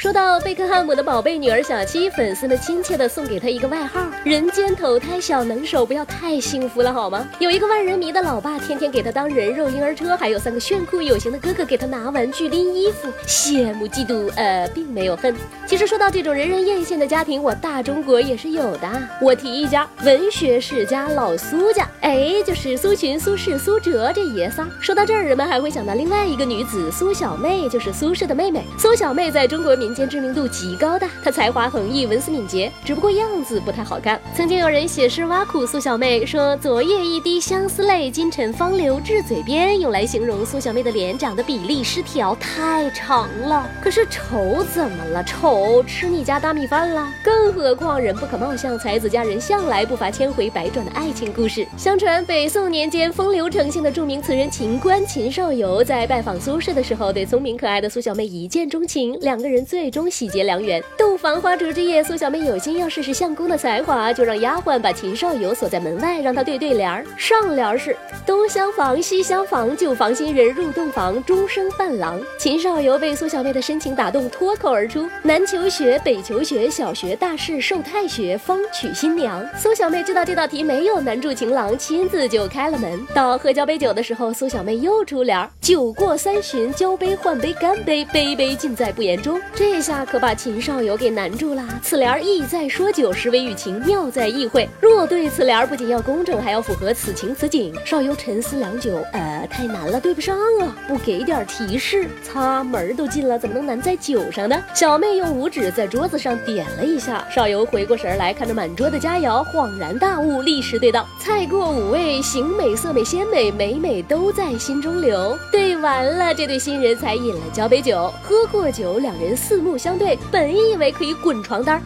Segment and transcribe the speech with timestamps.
[0.00, 7.28] 说到贝克汉姆的宝贝女儿小七，粉丝们亲切的送给她一个外号“人间投胎小能手”，不要太幸福了好吗？
[7.38, 15.36] 有一个万人迷的老爸，天天给她当人肉婴儿车，还有三个炫酷有型的哥哥给她拿玩具、拎衣服，羡慕嫉妒，呃，并没有恨。
[15.66, 18.88] 其实说到这种人人艳羡的家庭，我大中国也是有的。
[19.20, 24.66] 我提一家文学世家老苏家，哎，就是苏洵、苏轼、苏辙这爷仨。
[24.80, 28.64] 说到这儿，人们还会想到另外一个女子苏小妹，就是苏轼的妹妹。
[28.78, 29.89] 苏小妹在中国民。
[29.90, 34.20] 民间知名度极高的，她才华横溢，文思敏捷，只不过样子不太好看。
[34.36, 43.68] 曾经有人写诗挖苦苏小妹，说昨夜一滴相思泪，今晨方流至嘴边，用来形容苏小妹的脸长得比例失调，太长了。
[43.82, 45.24] 可是丑怎么了？
[45.24, 47.12] 丑吃你家大米饭了？
[47.24, 51.66] 更何况人不可貌相，才子佳人向来不乏千回百转的爱情故事。
[51.76, 59.79] 相传北宋年间风流成性的著名词人秦观秦少游，在拜访苏轼的时候，对聪明可爱的苏小妹一见钟情，两个人最。
[59.80, 60.84] 最终喜结良缘。
[60.98, 67.02] 洞房花烛之夜，苏小妹有心要试试相公的才华，就让丫鬟把秦少游锁在门外，让他对对联儿。
[67.16, 72.20] 上联是东厢房西厢房，旧房新人入洞房，终生伴郎。
[72.38, 79.42] 秦少游被苏小妹的深情打动，脱口而出：南求学，北求学，小学大事受太学，方娶新娘。
[79.56, 83.00] 苏小妹知道这道题没有难住情郎，亲自就开了门。
[83.14, 89.40] 到喝交杯酒的时候，苏小妹又出联：酒过三巡，交杯换杯干杯，杯杯尽在不言中。
[89.54, 89.69] 这。
[89.72, 91.62] 这下可把秦少游给难住了。
[91.80, 94.68] 此联意在说酒，实为寓情，妙在意会。
[94.80, 97.72] 若对此联不仅要工整，还要符合此情此景。
[97.84, 100.76] 少游沉思良久，呃，太难了，对不上啊！
[100.88, 104.60] 不给点提示，擦门都进了，怎么能难在酒上呢？
[104.74, 119.59] 小妹用五指在桌子上点了一下，少游回过神来，看着满桌的佳肴，恍然大悟，立时对道：“菜过五味，形美色美鲜美，美美都在心中留。”对完了，这对新人才饮了交杯酒，喝过酒，两人四。
[119.60, 121.80] 目相对，本以为可以滚床单。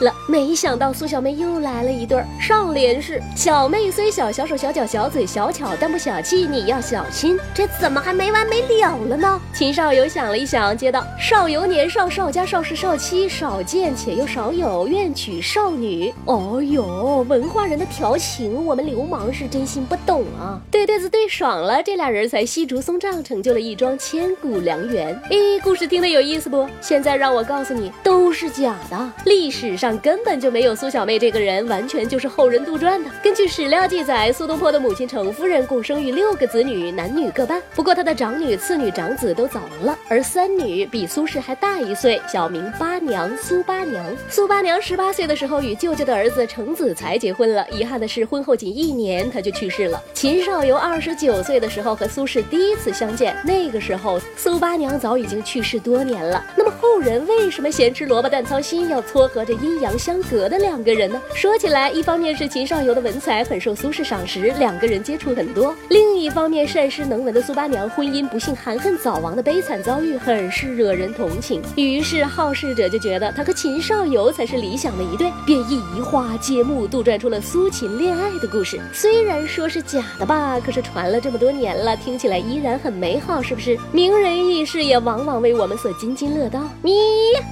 [0.00, 2.26] 了，没想到苏小妹又来了一对儿。
[2.40, 7.38] 上联是小妹虽小，小手小脚小嘴小巧，但不小气，你要小心。
[7.54, 9.40] 这怎么还没完没了了呢？
[9.52, 16.12] 秦少游想了一想，接道：少游年少，少家少室少妻，少见且又少有，愿娶少女。
[16.24, 20.60] 哦哟，文化人的调情，我们流氓是真心不懂啊。
[20.70, 25.14] 对对子对爽了，这俩人才细竹松杖，成就了一桩千古良缘。
[25.30, 26.66] 咦，故事听得有意思不？
[26.80, 29.10] 现在让我告诉你，都是假的。
[29.26, 29.89] 历史上。
[29.98, 33.10] 根本就没有苏小妹这个人，完全就是后人杜撰的。
[33.22, 37.60] 根据史料记载，苏东坡的母亲程夫人共生育六个子女，男女各半。
[37.74, 44.04] 不过她的长女、次女、长子都早亡了，而三女比苏轼还大一岁，小名八娘，苏八娘。
[44.28, 50.00] 苏八娘十八岁的时候与舅舅的儿子程子才结婚了，遗憾的是婚后仅一年她就去世了。
[50.14, 56.44] 秦少游二十九岁的时候和苏轼第一次相见，那个时候苏八娘早已经去世多年了。
[56.56, 59.79] 那么后人为什么咸吃萝卜淡操心，要撮合着阴？
[59.80, 61.20] 阳相隔的两个人呢？
[61.34, 71.62] 说起来，一方面是秦少游的文采很受苏轼赏识，两个人接触很多；另一方面，善诗能文的苏八娘婚姻不幸含恨早亡的悲惨遭遇，很是惹人同情。
[71.76, 78.78] 于是好事者就觉得他和秦少游才是理想的一对，便移花接木，杜撰出了苏秦恋爱的故事。
[78.92, 83.78] 虽然说是假的吧，可是传了这么多年了，听起来依然很美好，是不是？
[83.92, 86.60] 名人轶事也往往为我们所津津乐道。
[86.82, 86.92] 你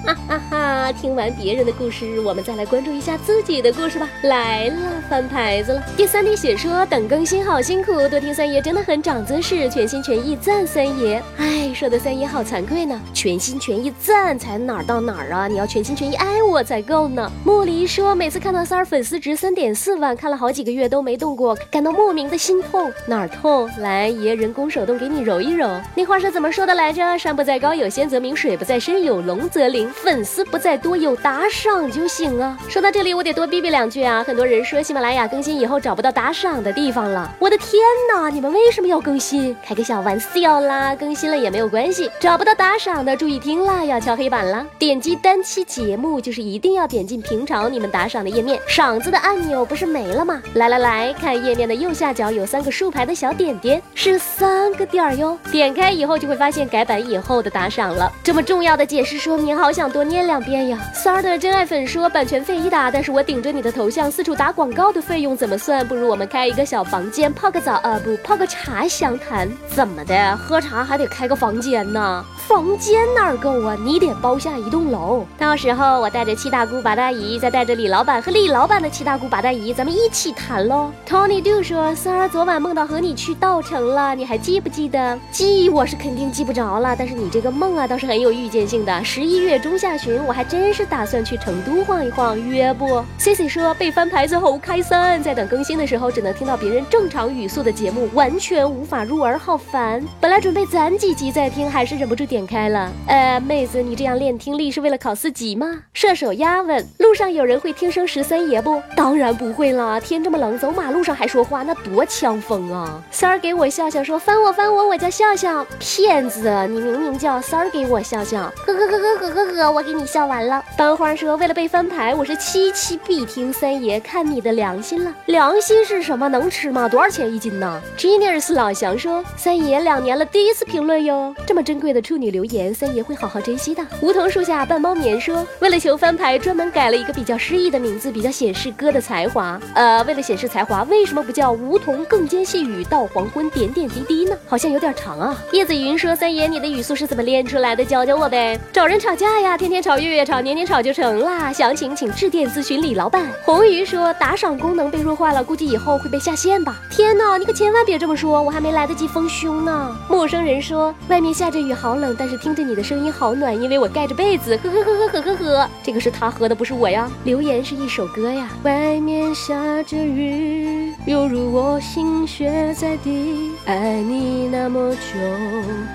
[0.05, 0.93] 哈哈哈！
[0.93, 2.18] 听完别人的故事。
[2.21, 4.09] 我们再来关注一下自己的故事吧。
[4.23, 5.83] 来了，翻牌子了。
[5.97, 11.23] 第三题写说等更新好辛苦，多听三爷真的很长姿势，全心全意赞三爷。
[11.37, 15.47] 哎，说的三爷好惭愧呢，全心全意赞才哪儿到哪儿啊？
[15.47, 17.31] 你要全心全意爱我才够呢。
[17.45, 22.91] 木梨说每次看到三儿粉丝值三点四万，看了好几个月都没动过，感到莫名的心痛。
[23.07, 23.71] 哪儿痛？
[23.79, 25.69] 来，爷人工手动给你揉一揉。
[25.95, 27.17] 那话是怎么说的来着？
[27.17, 29.89] 山不在高有仙则名，水不在深有龙则灵。
[29.91, 32.08] 粉丝不在多有打赏就。
[32.09, 34.25] 行啊，说到这里我得多逼逼两句啊！
[34.27, 37.81] 很多人说喜马拉雅更新以后找不到打赏的地方了，我的天
[38.13, 38.29] 哪！
[38.31, 39.57] 你们为什么要更新？
[39.65, 42.11] 开个小玩笑啦，更新了也没有关系。
[42.21, 44.65] 找不到打赏的注意听啦，要敲黑板了。
[44.79, 50.43] 点击单期节目就是一定要点进平常你们打赏的页面，赏字的按钮不是没了吗？
[50.55, 55.39] 来来来看页面的右下角有三个竖排的小点点，是三个点儿哟。
[55.51, 58.13] 点开以后就会发现改版以后的打赏了。
[58.23, 60.79] 这么重要的解释说明，好想多念两遍呀！
[60.95, 61.88] 三儿的真爱粉。
[61.89, 65.87] 说版权费一打，但是我顶着你的头像四处打广告的费用怎么算？
[65.89, 69.49] 不如我们开一个小房间泡个澡啊，不泡个茶详谈。
[69.69, 70.37] 怎么的？
[70.37, 72.23] 喝茶还得开个房间呢？
[72.49, 73.77] 房间哪儿够啊？
[73.85, 75.27] 你得包下一栋楼。
[75.37, 80.91] 到时候我带着七大姑八大姨，再带着李老板和李老板的七大姑八大姨，咱们一起谈喽。
[81.07, 85.19] Tony Do 说，三儿昨晚梦到和你去稻城了，你还记不记得？
[85.31, 86.97] 记，我是肯定记不着了。
[86.99, 89.05] 但是你这个梦啊，倒是很有预见性的。
[89.05, 100.03] 十一月中下旬，我还真是打算去成都晃一晃，约不？Cici 说被翻牌子后开心，在等更新的时候，只能听到别人正常语速的节目，完全无法入耳，好烦。
[100.19, 102.38] 本来准备攒几集再听，还是忍不住点。
[102.39, 105.83] 点开了，呃，妹子，你这样练听力是为了考四级吗？
[105.93, 108.81] 射手鸭问：路上有人会听声十三爷不？
[108.95, 113.03] 当然不会啦，天这么冷，走马路上还说话，那多呛风啊！
[113.11, 120.63] 三儿给我笑笑说：翻我翻我，我叫笑笑，骗子，你明明叫三儿给我笑笑，呵呵呵呵呵呵呵，我给你笑完了。
[120.77, 125.13] 班花说：为了被翻牌，我是七七必听三爷，看你的良心了。
[125.27, 126.29] 良心是什么？
[126.29, 126.89] 能吃吗？
[126.89, 132.28] 多少钱一斤呢？Genius 老祥说：三爷两年了，第一次评论哟，这么珍贵的处女。
[132.31, 133.85] 留言三爷会好好珍惜的。
[134.01, 139.61] 梧桐树下半猫眠说，为了求翻牌，专门改了一个比较诗意的名字，比较显示哥的才华。
[139.75, 144.37] 呃，为了显示才华，为什么不叫梧桐更兼细雨到黄昏点点滴滴呢？
[144.47, 145.37] 好像有点长啊。
[145.53, 147.85] 叶子云说，三爷你的语速是怎么练出来的？
[147.85, 148.59] 教教我呗。
[148.73, 151.53] 找人吵架呀，天天吵，月月吵，年年吵就成啦。
[151.53, 153.25] 详情请致电咨询李老板。
[153.45, 156.81] 红鱼说，打赏功能被弱化了，估计以后会被下线吧。
[156.91, 159.97] 天哪，你可千万别这么说，我还没来得及丰胸呢。
[160.09, 162.09] 陌生人说，外面下着雨，好冷。
[162.19, 164.57] 但是听着你的声音好暖，因为我盖着被子。
[164.57, 167.09] 呵呵呵呵呵呵呵，这个是他喝的，不是我呀。
[167.23, 168.49] 留言是一首歌呀。
[168.65, 169.55] 外面下
[169.85, 173.53] 着雨，犹如我心血在滴。
[173.67, 174.99] 爱你那么久，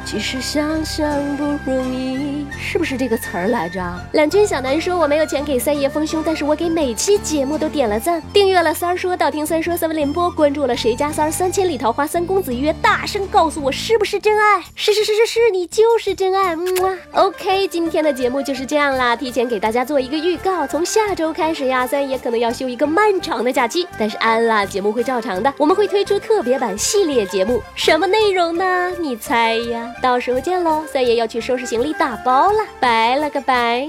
[0.06, 2.46] 其实想想不容易。
[2.58, 3.84] 是不是这个词儿来着？
[4.14, 14.62] 懒君小南说我没有钱给三爷丰胸，但是我给每期节目都点了赞，订阅了三儿说道听三说三文联播，关注了谁家三儿三千里桃花三公子约，大声告诉我是不是真爱？
[14.76, 16.13] 是是是是是，你就是。
[16.16, 19.16] 真爱，嗯啊，OK，今天的节目就是这样啦。
[19.16, 25.52] 提前给大家做一个预告，从下周开始呀，三爷可能要休一个漫长的假期，但是安啦，节目会照常的。
[25.58, 28.92] 我们会推出特别版系列节目，什么内容呢？
[29.00, 29.92] 你猜呀？
[30.02, 30.84] 到时候见喽。
[30.92, 33.88] 三爷要去收拾行李打包了，拜了个拜。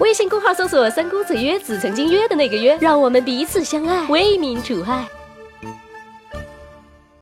[0.00, 5.04] 微信公号搜索“三公子约子”，曾经约的那个约，让我们彼此相爱，为民除害。